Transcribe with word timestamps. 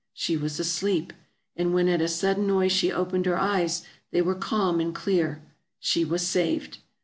She 0.15 0.35
was 0.35 0.59
asleep; 0.59 1.13
and 1.55 1.75
when 1.75 1.87
at 1.87 2.01
a 2.01 2.07
sud 2.07 2.37
den 2.37 2.47
noise 2.47 2.71
she 2.71 2.91
opened 2.91 3.27
her 3.27 3.37
eyes, 3.39 3.85
they 4.09 4.23
were 4.23 4.33
calm 4.33 4.79
and 4.79 4.95
clear. 4.95 5.43
She 5.79 6.03
was 6.03 6.25
saved! 6.25 6.79